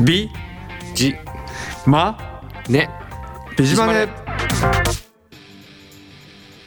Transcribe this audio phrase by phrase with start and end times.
[0.00, 0.30] 美
[0.94, 1.16] じ。
[1.84, 2.16] ま？
[2.68, 2.88] ね。
[3.56, 4.06] ビジマネ。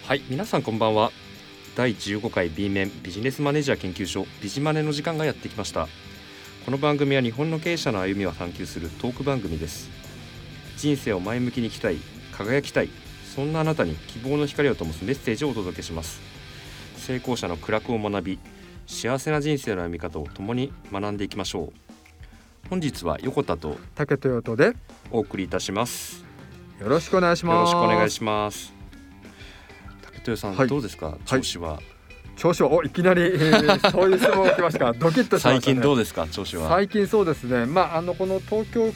[0.05, 1.11] はい皆さんこんばんは。
[1.78, 5.88] 第15回 B 面ビジネスマネージャー研究所ビジマネの時間がやってきました。
[6.66, 9.89] この番組は日本の経営者の歩みを探求するトーク番組です。
[10.75, 12.00] 人生を前向きに生きたい
[12.34, 12.89] 輝きたい
[13.34, 16.20] そんなあなたに希望の光を灯すメッセージをお届けします。
[16.98, 18.39] 成功者の苦楽を学び
[18.88, 21.90] 幸せな人生の歩み方を共に学んでいきましょう
[22.71, 24.77] 本日は横田と竹豊とで
[25.11, 26.23] お送りいたします。
[26.79, 27.73] よろしくお願いしよます。
[27.73, 28.71] ろしくお願いします。
[30.01, 30.69] 竹豊さん、はい。
[30.69, 31.18] どうですか？
[31.25, 31.82] 調子は、
[32.38, 32.72] 調子は？
[32.72, 34.94] おいきなり、えーそういう質問が来ましたか？
[34.98, 36.27] ドキッとしました、ね、最近どうですか？
[36.30, 36.70] 調子は。
[36.70, 37.66] 最近そうですね。
[37.66, 38.90] まああのこの東京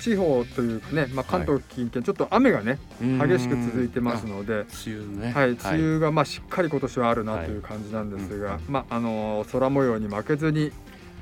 [0.00, 5.32] 地方というかね、まあ、関東近県、ちょっと雨がね激しく続いてますので、あ梅雨ね。
[5.32, 8.60] はい、梅雨がまあしっかり今年はあるなという感じなんですが、はい。
[8.68, 10.70] まああの空模様に負けずに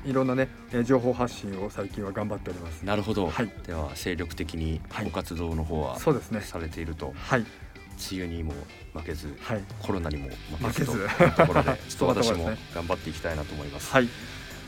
[0.05, 2.83] いろんなねえー情報発信を最近は頑張っております。
[2.83, 3.49] なるほど、はい。
[3.65, 5.05] では精力的にはい。
[5.05, 6.41] ご活動の方はそうですね。
[6.41, 7.41] されていると、はい。
[8.11, 8.53] 梅雨にも
[8.93, 9.63] 負けずはい。
[9.81, 14.09] コロナにも負けずというところでちょっと私も 頑張っていきたいなと思います、はい。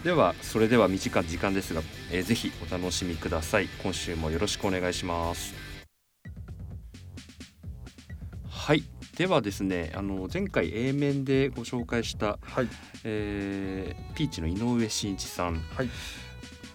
[0.03, 3.67] ではそれでは短い時間ですが、えーぜひお楽しみください。
[3.83, 5.53] 今週もよろしくお願いします。
[8.49, 8.83] はい
[9.19, 12.67] ではですねあの前回 A 面でご紹介した、はい。
[13.03, 15.89] えーピーチの井上真一さんはい。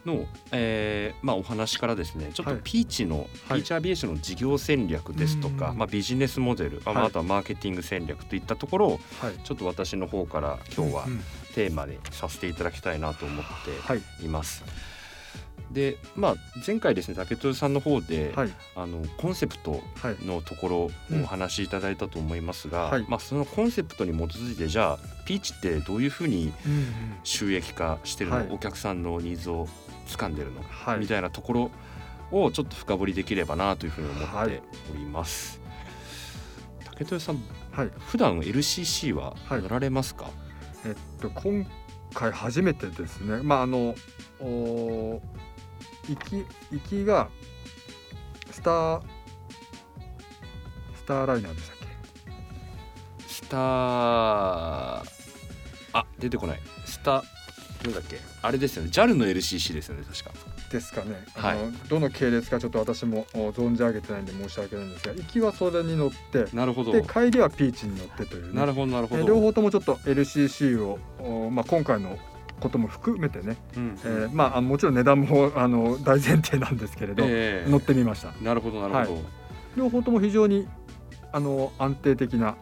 [0.04, 2.60] の、えーまあ、お話からですねちょっとはい。
[2.62, 5.78] ピーチの、ピーチアビエーションの事業戦略ですとか、うん。
[5.78, 7.08] まあ、ビジネスモデル、あまあはい。
[7.08, 9.38] あとはマーケティング戦略といったところをはい。
[9.42, 11.20] ちょっと私の方から今日はうん
[11.54, 13.44] テーマにさせていただきたいなと思っ
[13.86, 14.00] はい。
[14.20, 14.62] ています。
[15.75, 16.34] でまあ
[16.67, 18.50] 前回ですね竹豊さんの方で、はい。
[18.77, 20.25] あのコンセプトはい。
[20.25, 20.91] のところを
[21.22, 23.05] お話しいただいたと思いますが、はい。
[23.08, 26.89] まあ、そのコンセプトに基づいてじゃあピーチってどういうふうにうんうん。
[27.25, 28.48] 収益化してるの、はい。
[28.50, 29.69] お客さんのニーズを
[30.06, 31.00] 掴んでるの、はい。
[31.00, 31.70] みたいなところ
[32.30, 35.61] をちょっと深掘りできればなというふうに思っております。
[36.84, 37.91] 竹豊さんはい。
[37.98, 39.63] 普段 LCC ははい。
[39.63, 40.30] 乗られますか、
[40.86, 41.67] えっと今
[42.14, 43.42] 回初めてですね。
[43.42, 43.95] まああの
[44.40, 45.20] お
[46.08, 47.28] 行き行きが
[48.50, 49.02] スター
[50.96, 51.84] スターライナーでしたっけ？
[53.26, 53.60] スター
[55.92, 56.60] あ出てこない。
[56.86, 57.22] スタ
[57.84, 58.18] なんだっけ？
[58.42, 58.90] あれですよね。
[58.90, 60.30] JAL の LCC ですよね確か。
[60.70, 61.58] ですかね、はい。
[61.58, 66.90] あのどの系列かちょっと私もお存じ上げてないんで申し訳ないんですが行きはそれに乗ってなるほど。
[66.90, 68.58] で帰りはピーチに乗ってというね。
[68.58, 69.22] なるほどなるほど。
[69.22, 72.18] え両方ともちょっと LCC を、おまあ、今回の
[72.60, 77.70] ことも含めてね、うんえーまあもちろん値段も あの大前提なんですけれど、ええ。
[77.70, 78.32] 乗ってみました。
[78.42, 79.22] なるほどなるほど、
[79.76, 80.66] 両方とも非常に
[81.32, 82.56] あの安定的な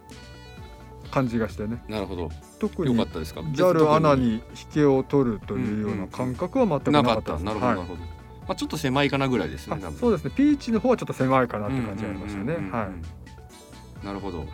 [1.11, 1.83] 感じがしてね。
[1.89, 2.31] なるほど。
[2.59, 4.33] 特によかったですか？JAL 穴別に。
[4.35, 4.43] 引
[4.73, 7.39] けを取るというような感覚は全くななかった。
[7.39, 8.07] なるほどなるはいほど、ま
[8.49, 10.31] あちょっと狭いかなぐらいですねそうですね。
[10.35, 12.55] ピーチの方はちょっと狭いかなって感じがありましたね。
[12.71, 12.89] は
[14.03, 14.07] い。
[14.07, 14.39] なるほど。
[14.39, 14.49] はい。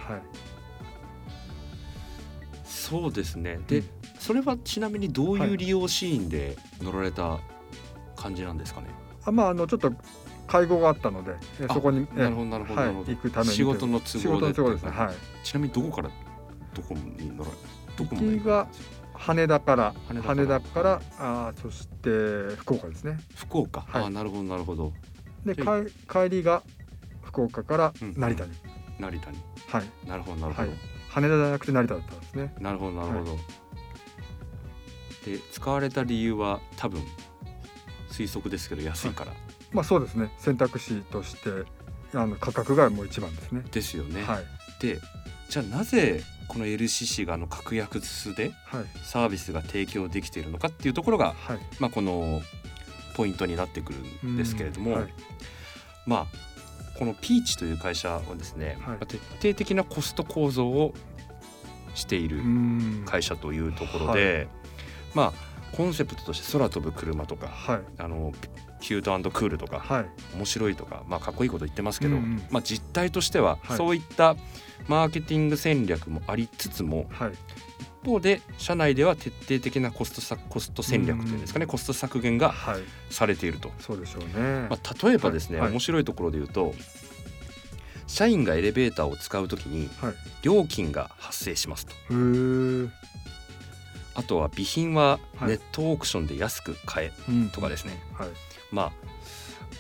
[2.64, 3.60] そうですね。
[3.68, 7.38] で、うんそれはちなみにどうはいいう利用シーンで乗られた
[8.16, 8.88] 感じなんですかね、
[9.24, 9.92] あまああのちょっと
[10.46, 11.36] 会合があったので
[11.72, 12.80] そこにえなるほどなるほど。
[12.80, 13.52] 行くために。
[13.52, 14.90] 仕事の都合で仕事の都合ですね。
[14.90, 15.14] はい。
[15.44, 16.10] ちなみにどこから
[16.74, 17.50] どこに乗ら
[17.96, 18.68] どこまで行きが
[19.12, 23.18] 羽田から羽羽田かららあーそして福岡ですね。
[23.36, 24.04] 福岡、はい。
[24.04, 24.92] あなるほどなるほど。
[25.44, 26.62] ででか帰りが
[27.22, 28.14] 福岡からうん。
[28.16, 28.52] 成田に、
[28.98, 29.38] 成田に。
[29.68, 30.08] はい。
[30.08, 30.78] なるほどなるほど、はい。
[31.10, 32.54] 羽田じゃなくて成田だったんですね。
[32.58, 33.38] なるほどなるほど、
[35.28, 37.02] で使われた理由は多分
[38.10, 39.32] 推測ですけど安いから、
[39.72, 40.30] まあそうですね。
[40.38, 41.50] 選択肢として
[42.14, 43.62] あの価格がもう一番ですね。
[43.70, 44.44] ですよね、はい。
[44.80, 44.98] で
[45.48, 48.84] じゃあなぜこの LCC があの格安ではい。
[49.04, 51.58] サービスが提供できているのかっていうところが、はい。
[51.78, 52.42] まあ、この
[53.14, 55.14] ポイントになってくるんですけれども、うんはい。
[56.06, 56.26] まあ
[56.98, 58.96] このピーチという会社はですね、はい。
[58.96, 60.94] まあ徹底的なコスト構造を
[61.94, 63.02] しているうん。
[63.04, 64.48] 会社というところで、
[65.14, 67.80] まあコンセプトとして空飛ぶ車とかはい。
[67.98, 68.32] あの
[68.80, 70.06] キュートクールとかはい。
[70.36, 72.42] 面白いとか、まあ、かっこいいこと言ってますけど、うんうん。
[72.50, 73.76] まあ、実態としてははい。
[73.76, 74.36] そういった
[74.86, 77.32] マーケティング戦略もありつつもはい。
[78.02, 82.82] 一方で社内では徹底的なコストさコスト戦略というんですかね、コスト削減がはい。
[83.10, 85.66] されていると、そうでしょうね、まあ、例えばですね、はい。
[85.66, 86.74] はい面白いところで言うと
[88.06, 90.14] 社員がエレベーターを使うときにはい。
[90.42, 91.92] 料金が発生しますと
[94.18, 95.48] あとは備品ははい。
[95.50, 97.50] ネットオークションで安く買えうん。
[97.50, 98.28] とかですね、はい。
[98.72, 98.92] まあ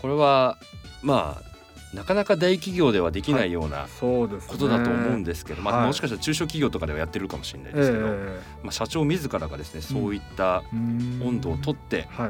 [0.00, 0.56] これは
[1.02, 5.86] まあなかなか大企業ではできないようなことだと思うんですけど、まあ、はい。
[5.86, 12.26] もしかしたら中小企業とかではやってるかもしれないえですけど、えまあ、社長自らがですねそういったうん温度をとっては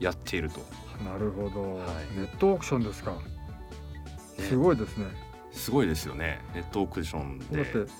[0.00, 0.04] い。
[0.04, 0.60] やっていると、
[1.02, 2.18] なるほど、はい。
[2.18, 3.18] ネットオークションですか、ね。
[4.38, 5.06] すごいですね。
[5.52, 6.40] すごいですよね。
[6.54, 7.56] ネットオークションで。
[7.56, 7.90] だって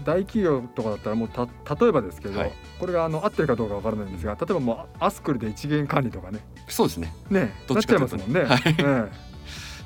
[0.00, 2.52] 大企業とかだったらもうた例えばですけど、はい。
[2.78, 6.40] これがあの合ってるかどうかわからないんですが例えばもうアスクルで一元管理とかね。
[6.68, 7.14] そうですね。
[7.30, 8.44] ねどっちかというといますもんね。
[8.44, 9.10] はい。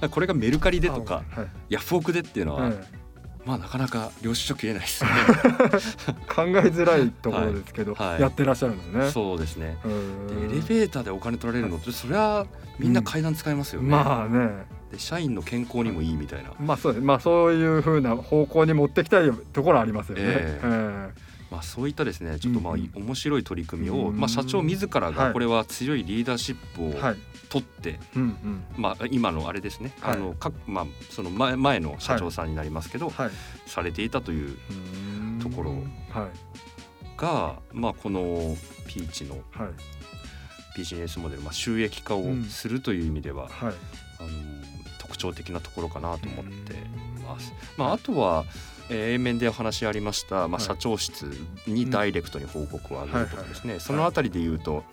[0.02, 1.48] え これがメルカリえでとかあはい。
[1.70, 3.03] ヤフオクでっていうのは、え
[3.44, 5.16] まあなかなか領収書切れないですよね。
[5.28, 8.08] え 考えづらいところですけど、はい。
[8.12, 8.20] はい。
[8.22, 9.10] やってらっしゃるんですね。
[9.10, 9.76] そうですね。
[9.84, 12.46] エレベーターでお金取られるのってそれは
[12.78, 14.66] みんな階段使いますよね、まあね。
[14.90, 17.04] で社員の健康にもいいみたいな、まあそうです。
[17.04, 20.22] まあそういうふうな方向に持ってきたいところありますよね。
[20.26, 20.60] え。
[20.62, 21.23] ええ
[21.54, 27.14] まあ、そういったですねちょっとまあうん面白い取り組みを、うんまあ、社長自らはいがこれは強いリーダーシップを。
[27.50, 28.00] 取って。
[28.76, 33.30] まあ、今のあれですね、はいあのかまあ、その前前の社長さんになりますけど、はい。
[33.66, 34.56] されていたという
[35.40, 35.70] ところ
[36.10, 38.56] はいが、まあ、この
[38.88, 39.68] ピーチのはい
[40.76, 43.52] ビジネスモデル、まあ、収益化をするという意味では、はい。
[43.60, 43.74] あの
[44.98, 46.74] 特徴的なところかなと思って
[47.24, 47.52] ます。
[47.78, 48.44] うんまあ、あとは、
[48.90, 50.60] えー、A 面でお話ありました、まあ、はい。
[50.60, 51.30] 社長室
[51.66, 54.84] にダイレクトに報告を上げるとかですね、そのあたりで言うと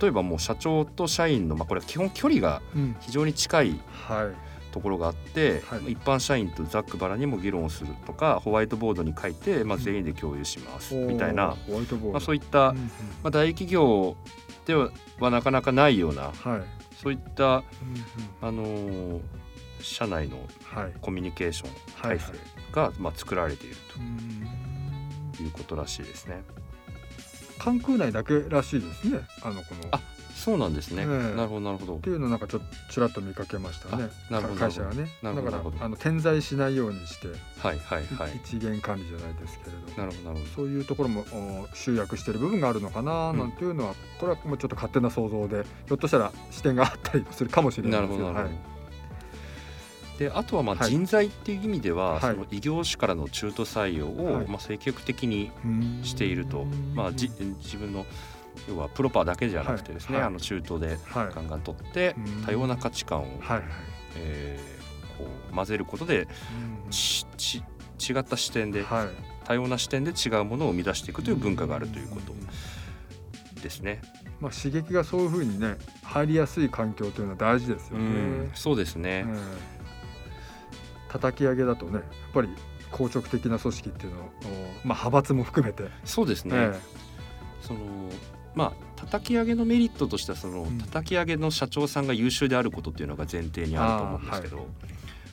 [0.00, 2.96] 例えばもう社長と社員の、まあ、これは基本距離がうん。
[3.00, 4.52] 非常に近いはい。
[4.72, 5.92] ところがあって、はい。
[5.92, 12.12] 一般社員とざっくばらんにも議論をするとかホワイトボードに書いて、まあ、全員で共有します、みたいな、ホワイトボード。
[12.12, 12.84] まあ、そういった、うんうん。
[12.84, 12.88] ま
[13.24, 14.16] あ、大企業
[14.64, 14.90] では
[15.20, 16.62] はなかなかないようなはい。
[17.02, 17.64] そういった、うんうん。
[18.40, 19.20] あのー
[19.82, 20.92] 社内のはい。
[21.00, 21.70] コミュニケーション
[22.08, 22.32] はい体制
[22.72, 26.42] が、まあ、作られているうんということらしいですね。
[27.58, 29.20] 関空内だけらしいですね。
[29.42, 29.88] あのこの。
[29.92, 30.00] あ
[30.34, 31.02] そうなんですね。
[31.02, 32.00] ええなるほどなるほどっ。
[32.00, 34.08] ていうのをなんかちょっとちらっと見かけましたね。
[34.30, 35.08] あなるほど会社がね。
[35.22, 37.28] なるほどだかなるほどらあの点在しないようにして、
[37.60, 38.40] はいはいはい。
[38.44, 40.02] 一元管理じゃないですけれど。
[40.02, 47.90] なるほどなるほそういうところもお集約している部分があるのかなうんなんていうのは、これはもうちょっと勝手な想像でひょっとしたら視点があったりするかもしれど。
[47.90, 48.48] なないるほどなるほど。
[48.48, 48.71] ですけどはい
[50.22, 50.90] であとはまあはい。
[50.90, 52.20] 人材っていう意味では、はい。
[52.20, 54.46] その異業種からの中途採用を、はい。
[54.46, 55.50] まあ積極的に
[56.02, 58.06] していると、うんまあじ自分の
[58.68, 61.34] 要はプロパーだけじゃなくてですね、あの中途ではい。
[61.34, 62.44] ガンガン取ってうん。
[62.44, 63.62] 多様な価値観を、は
[64.16, 64.82] えー
[65.18, 66.26] こう混ぜることで
[66.90, 67.62] ちち
[68.10, 69.08] 違った視点ではい。
[69.44, 72.32] 多様な視点で違うものを生み出していくという文化があるということ
[73.60, 74.00] ですね。
[74.40, 78.04] まあ刺激がそういうふうにね入りやすい環境というのは大事ですよね。
[78.04, 79.26] うんそうですね。
[81.12, 82.48] ええ叩き上げだとねやっぱり
[82.90, 84.26] 硬直的な組織っていうのを、お
[84.86, 86.54] まあ、派閥も含めて、そうですね。
[86.54, 86.80] え
[87.62, 87.80] その
[88.54, 90.78] まあ叩き上げのメリットとしてはその、うん。
[90.78, 94.66] 叩き上げの社長さんが優秀であることっていうのが前提にあると思うんですけど、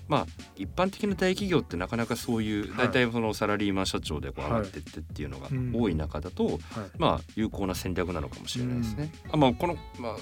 [0.08, 2.88] まあ一般的な大企業ってなかなかそういうはい。
[2.88, 5.72] 大体そのサラリーマン社長でこう上はいがってってっていうのがうん。
[5.76, 6.60] 多い中だと、えはい。
[6.98, 9.12] まあ有効な戦略なのかもしれないですね。
[9.32, 10.16] あまあこのまあ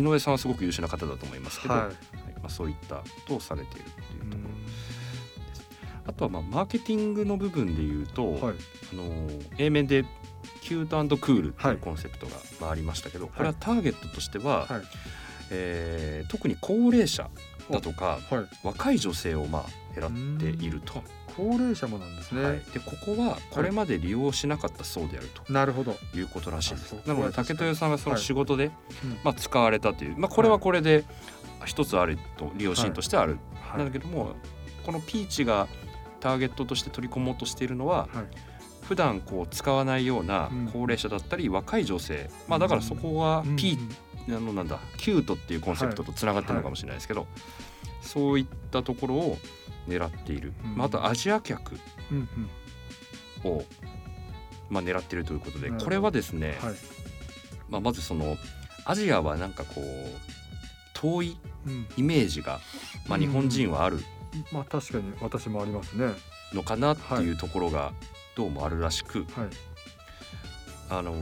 [0.00, 1.74] 井上さんはすごく優秀な方だと思いますけど、
[2.38, 4.50] まあそういったことをされているっていうところ。
[4.50, 4.52] う
[6.06, 8.54] あとはまあマーケティングの部分で言うと、んはい。
[8.92, 10.04] あの A 面で
[10.62, 11.74] キュートクールってはい。
[11.74, 14.82] いうコンセプトがまあありましたけど、これはターゲットとしては、はい。
[15.50, 17.30] えー特に高齢者
[17.70, 18.44] だとかはい。
[18.62, 19.64] 若い女性をまあ
[19.98, 21.02] 狙っていると。
[21.36, 26.94] 高齢者もなんですね、はい、でここはこれまで利用しなかったそうであるなるほど、ということらしいです。
[26.94, 27.58] なのでこれは確かに。
[27.58, 28.72] 竹豊さんがその仕事で、
[29.04, 29.18] うん。
[29.22, 31.04] まあ、使われたという、まあ、これはこれで
[31.64, 33.78] 一つあると利用シーンとしてある、はい。
[33.78, 34.34] なんだけども
[34.84, 35.68] このピーチが
[36.20, 38.24] ターゲットとして取り込もうとしているのは、はい。
[38.82, 40.70] 普段こう使わないようなうん。
[40.72, 43.56] 高齢者だったり若い女性、まあだからそこはうん
[44.28, 47.26] あのなんだキュートっていうコンセプトとつながってるのかもしれないですけど、
[48.02, 49.38] そういったところを
[49.88, 50.76] 狙っている、うん。
[50.76, 51.76] まあ、あとアジア客
[53.42, 53.64] を、
[54.68, 56.74] まあ、狙っているということでこれはですね、はい。
[57.70, 58.36] まあ、まずその
[58.84, 59.84] アジアはなんかこう
[60.94, 61.47] 遠いうん
[61.96, 62.60] イメージが、
[63.08, 63.98] まあ、日本人はある。
[64.52, 66.12] まあ確かに私もありますね。
[66.52, 67.92] のかなっていうところが
[68.36, 69.26] どうもあるらしく、はい。
[70.90, 71.12] あの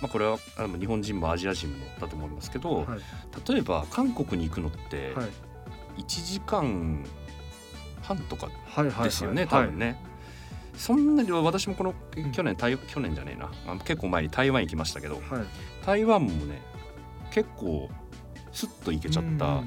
[0.00, 2.86] まあ、これはあの日本人もアジア人もだと思いますけど、はい。
[3.52, 5.28] 例えば韓国に行くのってはい。
[6.02, 7.04] 1時間
[8.02, 10.00] 半とかはいはいですよね、はい多分ね。
[10.76, 12.30] そんなに私もこのん。
[12.32, 13.50] 去年台去年じゃねえな。
[13.66, 15.24] あ結構前に台湾行きましたけどはい。
[15.84, 16.62] 台湾もね
[17.32, 17.90] 結構
[18.58, 19.62] スッと行けちゃった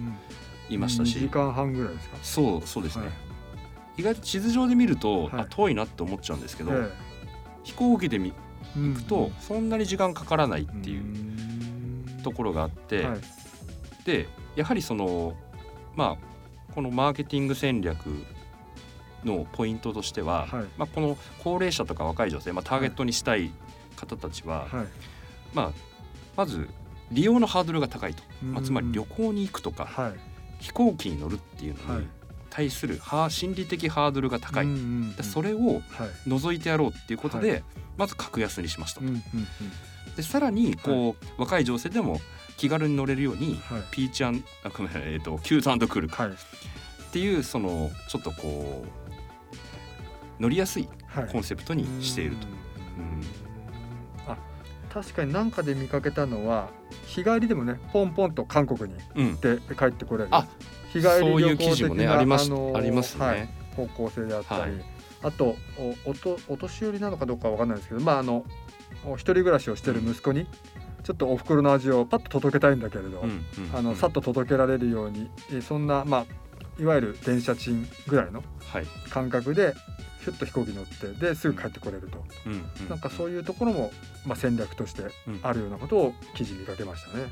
[0.69, 1.17] いましたし。
[1.17, 2.17] 2時間半ぐらいですか？
[2.21, 3.13] そうそうですね、はい。
[3.97, 5.41] 意外と地図上で見ると、はい。
[5.43, 6.91] あ遠いなって思っちゃうんですけど、え
[7.63, 8.33] 飛行機で行
[8.95, 11.03] くとそんなに時間かからないっっていう
[12.19, 13.19] うところがあって、はい。
[14.05, 15.35] でやはりその
[15.95, 18.25] まあこのマーケティング戦略
[19.23, 20.65] のポイントとしては、はい。
[20.77, 23.51] まあ、この高齢者とか若い女性、まあ、ターゲットにしたい
[23.95, 24.87] 方たちは、はい。
[25.53, 25.71] まあ、
[26.35, 26.67] まず
[27.11, 30.13] 利用のハードルが高いと、まあ、うんつまり旅行に行くとかはい。
[30.59, 32.01] 飛行機に乗るっていうのはい。
[32.03, 32.07] に
[32.51, 32.99] 対する
[33.29, 34.67] 心理的ハードルが高い、
[35.15, 35.81] でそれをはい。
[36.27, 37.59] 除いてやろうっていうことで、は
[37.97, 39.05] まず格安にしましたと、
[40.17, 42.19] でさらにこう、若い女性でも
[42.57, 43.83] 気軽に乗れるように、はい。
[43.91, 46.07] ピーチアンあごめんえっ、とキュートクール。
[46.09, 46.27] はい。
[46.27, 46.33] っ
[47.13, 48.85] ていうそのちょっとこ
[50.39, 51.27] う乗りやすいはい。
[51.27, 52.47] コンセプトにしていると、
[52.97, 53.21] うん。
[53.21, 53.50] あ
[54.93, 56.69] 確かに何かで見かけたのは
[57.05, 60.29] 日帰りでもねポンポンと韓国にうん行って帰ってこれる。
[60.31, 60.47] あ
[60.89, 64.85] 日帰りそういう記旅行的事もねなありますのーありますね、はい方向性であったり、はい。
[65.23, 65.55] あと
[66.05, 68.43] おおとお年寄りなのかどうかわかんないですけどまああの
[69.05, 70.45] お一人暮らしをしてる息子に
[71.03, 76.25] ちょっとお袋の味をパッと届けたいんだけれど、うんうんあのさっと届けられるようにえそんなまあ
[76.81, 79.73] いわゆる電車賃ぐらいのはい、感覚で
[80.23, 82.53] ひゅっと飛行機乗ってですぐ帰ってこれると、うん。
[82.53, 82.89] うん。
[82.89, 83.91] なんかそういうところも、
[84.25, 85.39] まあ、戦略としてうん。
[85.41, 87.25] あるようなことを記事見かけましたね。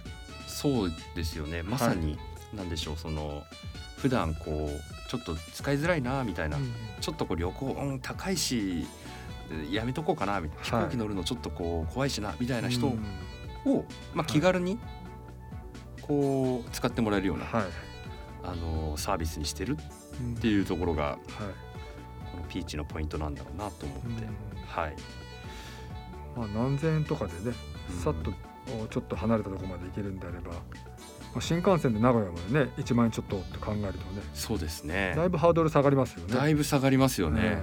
[0.47, 1.61] そうですよね。
[1.63, 2.17] まさに、
[2.53, 3.43] なんでしょうその
[3.97, 6.57] 普段こうちょっと使いづらいなみたいな、
[6.99, 8.87] ちょっとこう旅行、うん、高いし
[9.51, 10.63] えやめとこうかなみたいな。
[10.63, 10.85] 飛はい。
[10.85, 13.71] 行機乗るのちょっとこう怖いしなみたいな人うん。
[13.71, 14.79] を、まあ、気軽に
[16.01, 17.63] こう使ってもらえるような、はい。
[18.43, 19.77] あのサービスにしてる
[20.19, 20.33] うん。
[20.33, 21.19] っていうところが
[22.49, 24.25] ピーチのポイントなんだろうなと思って、
[24.67, 24.95] はい、
[26.35, 27.55] まあ、何千円とかでね
[27.89, 27.99] うん。
[27.99, 28.33] さっと
[28.81, 30.57] おちょっと離れたところまで行けるんであれば、ま
[31.37, 35.13] あ、新幹線で名古屋までね1万円ちょっとって考えるとねそうですね。
[35.15, 36.33] だいぶハードル下がりますよね。
[36.33, 37.41] だいぶ下がりますよね。
[37.41, 37.61] ね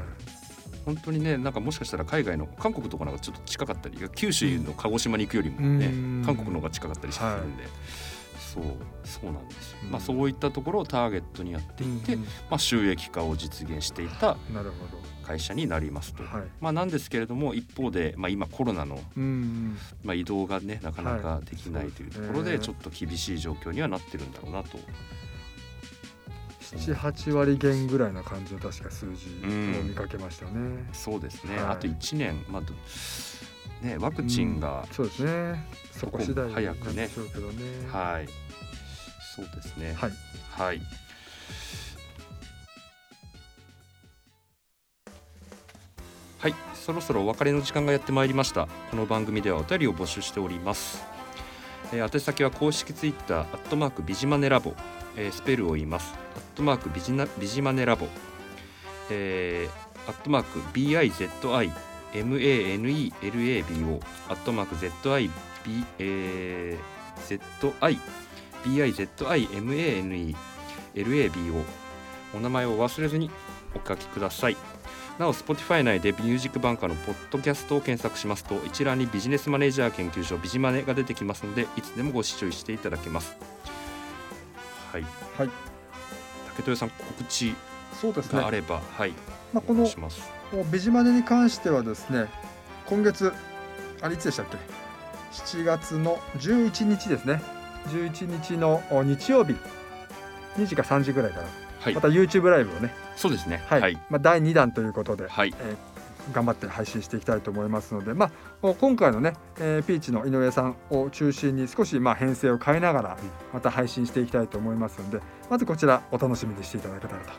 [0.84, 6.22] 本当にねなんかもしかしたら海外の韓国とかなんかちょっと近かったり九州の鹿児島に行くよりもね、うん。
[6.24, 7.64] 韓国の方が近かったりするんで、
[8.56, 8.64] そう
[9.04, 14.36] そうなんですよ、まあそういったところをターゲットにやっていって、うんまあ、収益化を実現していた
[15.22, 16.22] 会社になりますと。
[16.22, 16.28] ど。
[16.28, 16.44] はい。
[16.60, 24.78] まあ、なんですけれども一方で、まあ、今コロナの、うんまあ、移動がねなかなかできないというところでちょっと厳しい状況にはなってるんだろうなと。
[26.74, 30.88] 78割減ぐらいな感じの確か数字を見かけましたね。
[30.92, 31.66] そうですね、はい。
[31.66, 32.74] あと1年、まあど
[33.82, 35.64] ね、ワクチンが、そうですね。
[35.92, 37.08] そこ次第早くねね。
[37.90, 38.28] はい
[39.34, 40.12] そうですねはい。
[40.50, 40.80] はい。
[46.38, 48.66] はい、そろそろお別れの時間がやってまいりました。
[48.90, 51.04] この番組ではお便りを募集しております。
[51.92, 54.74] えー、宛先は公式ツイッターアットマークビジマネラボ、
[55.16, 56.14] えースペルを言います。
[56.34, 58.06] アットマークビジナビジマネラボ、
[59.10, 60.96] えー、アットマーク B
[62.16, 65.28] I Z I M A N E L A B O アットマーク Z I
[65.64, 67.98] B、えー、Z I
[68.64, 70.34] BIZIMANE
[70.94, 71.64] LABO
[72.34, 73.30] お名前を忘れずに
[73.74, 74.56] お書きください。
[75.18, 83.36] なお Spotify 内でミュージックバンカーのポッドキャストを検索しますと一覧にビジネスマネージャー研究所ビジマネが出てきますのでいつでもご視聴していただけます。
[84.92, 85.02] はい。
[85.02, 85.50] はい。
[86.56, 87.54] 竹豊さん告知
[87.98, 88.40] そうですね。
[88.40, 89.12] があれば、はい。
[89.52, 89.86] まあこの
[90.52, 92.26] お願いしますもうビジマネに関してはですね
[92.86, 93.32] 今月
[94.00, 94.56] あれいつでしたっけ
[95.32, 97.42] ？7月の11日ですね。
[97.88, 99.54] 11日のお日曜日。
[100.56, 101.46] 2時か3時ぐらいから
[101.80, 101.94] はい。
[101.94, 103.62] また YouTube ライブをね、そうですね。
[103.66, 103.80] はい。
[103.80, 105.54] はい、まあ、第2弾ということで、はい。
[105.58, 105.76] えー
[106.32, 113.16] 頑張って配信していきたいと思いますので、まあ、今回のね、えーピーチの井上さんを中心に少しまあ編成を変えながら
[113.52, 117.30] また配信していきたいと思いますのでまずこちらお楽しみにしていただけたらと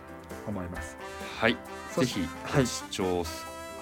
[0.50, 0.98] 思います。
[1.39, 1.58] はい、
[1.96, 2.63] ぜひはい。
[2.63, 3.24] ご視聴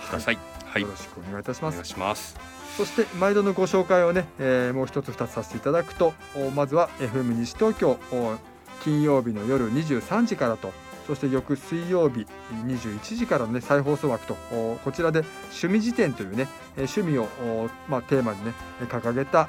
[0.10, 0.38] ください。
[0.65, 1.75] はい、よろしくお願いいたします。
[1.75, 1.86] お願い。
[1.86, 2.36] します。
[2.77, 8.36] そして毎度のご紹介をね、えーもう一つ二つさせていただくとおまずは FM 西東京お
[8.84, 10.74] 金曜日の夜23時からと
[11.07, 12.27] そして翌水曜日
[12.65, 15.19] 21時からのね再放送枠とおこちらで
[15.51, 19.48] 趣味辞典というねえー趣味をおまあテーマにねえー掲げた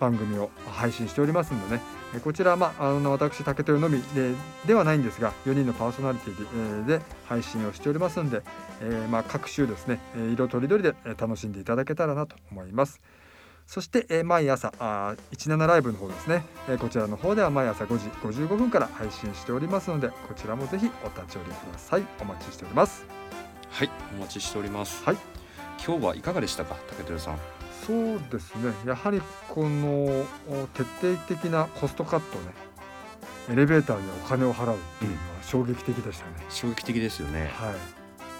[0.00, 4.32] 番組を配信しておりますのでねえーこちらはまああの私竹豊のみで
[4.66, 8.42] ではないんですが4人のパーソナリティで,、えーで配信をしておりますので
[8.82, 13.00] えーまあ、各週ですね、えー色とりどりでえー楽しんでいただけたらなと思います。
[13.66, 22.02] そして、えー毎朝あー17ライブの方ですね、えーこちらの方では毎朝5時55分から配信しておりますのでこちらもぜひお立ち寄りください。
[22.20, 23.06] お待ちしております。
[23.70, 25.02] はいお待ちしております。
[25.04, 25.16] はい。
[25.86, 27.38] 今日はいかがでしたか竹豊さん
[27.86, 28.72] そうですね。
[28.86, 30.04] やはりこの
[30.48, 32.54] お徹底的なコストカットね。
[33.50, 37.50] エレベーターにお金を払うっていうのは衝撃的でしたね、衝撃的ですよね。
[37.54, 37.74] はい。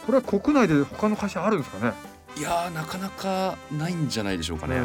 [0.06, 1.92] これは国内で他の会社あるんですかね？
[2.36, 4.78] いやーなかなかないんじゃないでしょうかね、え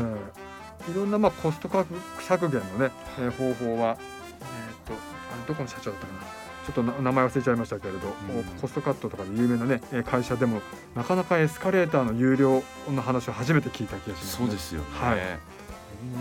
[0.87, 6.38] えいろんなまあコスト削削減のね、えー方法は、えー、とあのどこの社長だったかな？
[6.73, 8.43] ちょっとな名前忘れちゃいましたけれど、うん。
[8.61, 10.61] コストカットとかで有名なねえー会社でも
[10.95, 15.19] なかなかエスカレーターの有料の話を初めて聞いた気がします、ね、そうですよね、はい。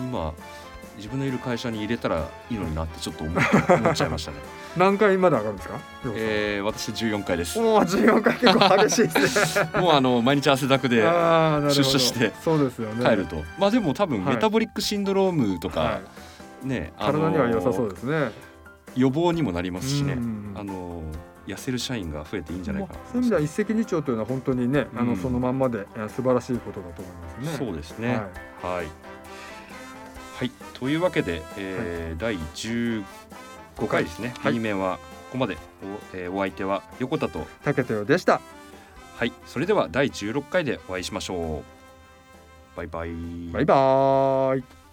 [0.08, 0.32] 今
[0.96, 3.44] 自分のいる会社に入れたらいいのになってちょっと思っ
[3.94, 4.38] ちゃいましたね。
[4.76, 5.78] 何回まで上がるんですか？
[6.14, 7.58] えー、私14回です。
[7.60, 9.70] もう14回結構激しいですね。
[9.80, 13.04] もうあの毎日汗だくで出社してそうですよね。
[13.04, 14.34] 帰ると、まあでも多分はい。
[14.34, 16.00] メタボリックシンドロームとか、は
[16.64, 16.66] い。
[16.66, 18.32] ね、体には良さそうですね
[18.96, 21.02] 予防にもなりますしね、うんあの
[21.46, 27.66] 痩せる社員が増えていいんじゃないかなそういう意味では一石二鳥というのは本当にね、あうんのそのまんまでえー素晴らしいことだと思いますね。
[27.66, 28.08] そうですね。
[28.08, 28.16] はい
[28.76, 28.86] はい。
[30.36, 33.02] はい、というわけで、えー第15
[33.88, 34.34] 回ですね。
[34.40, 35.58] はい B 面はここまでお,、
[36.16, 38.42] えーお相手は横田と竹豊でした。
[39.16, 42.76] はい、それでは第16回でお会いしましょう。
[42.76, 43.10] バイバイ。
[43.52, 44.87] バイバーイ。